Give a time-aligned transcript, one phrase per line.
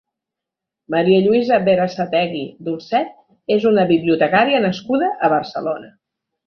[0.95, 3.15] Maria Lluïsa Berasategui Dolcet
[3.59, 5.97] és una bibliotecària nascuda a Barcelona.